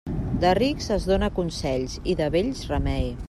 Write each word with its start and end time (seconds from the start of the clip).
De 0.43 0.53
rics 0.59 0.87
es 0.95 1.05
dóna 1.11 1.29
consells 1.37 1.99
i 2.13 2.17
de 2.23 2.35
vells 2.37 2.65
remei. 2.75 3.11